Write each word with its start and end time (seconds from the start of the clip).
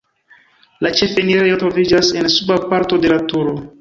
La 0.85 0.91
ĉefenirejo 1.01 1.59
troviĝas 1.65 2.11
en 2.23 2.31
suba 2.37 2.59
parto 2.73 3.01
de 3.05 3.13
la 3.13 3.21
turo. 3.35 3.55